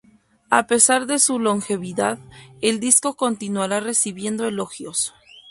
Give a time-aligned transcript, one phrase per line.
[0.49, 2.17] A pesar de su longevidad,
[2.61, 5.13] el disco continúa recibiendo elogios.